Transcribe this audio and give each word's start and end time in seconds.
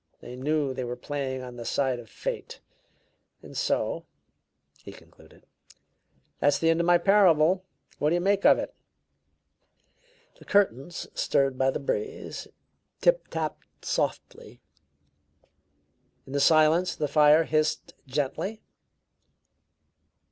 They 0.19 0.35
knew 0.35 0.73
they 0.73 0.83
were 0.83 0.95
playing 0.95 1.43
on 1.43 1.57
the 1.57 1.63
side 1.63 1.99
of 1.99 2.09
fate. 2.09 2.59
And 3.43 3.55
so," 3.55 4.07
he 4.83 4.91
concluded, 4.91 5.45
"that's 6.39 6.57
the 6.57 6.71
end 6.71 6.79
of 6.79 6.87
my 6.87 6.97
parable. 6.97 7.63
What 7.99 8.09
do 8.09 8.15
you 8.15 8.21
make 8.21 8.43
of 8.43 8.57
it?" 8.57 8.73
The 10.39 10.45
curtains, 10.45 11.07
stirred 11.13 11.55
by 11.55 11.69
the 11.69 11.79
breeze, 11.79 12.47
tip 12.99 13.27
tapped 13.27 13.85
softly; 13.85 14.59
in 16.25 16.33
the 16.33 16.39
silence 16.39 16.95
the 16.95 17.07
fire 17.07 17.43
hissed 17.43 17.93
gently. 18.07 18.63